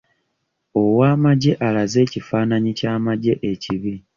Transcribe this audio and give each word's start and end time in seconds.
Ow'amagye 0.81 1.51
alaze 1.67 1.97
ekifaananyi 2.05 2.71
ky'amagye 2.79 3.33
ekibi. 3.51 3.93